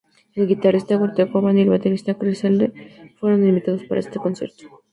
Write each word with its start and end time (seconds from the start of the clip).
El 0.33 0.47
guitarrista 0.47 0.95
Guthrie 0.95 1.25
Govan 1.27 1.59
y 1.59 1.61
el 1.61 1.69
baterista 1.69 2.15
Chris 2.15 2.39
Slade 2.39 2.73
fueron 3.19 3.47
invitados 3.47 3.83
para 3.83 3.99
este 3.99 4.17
concierto. 4.17 4.81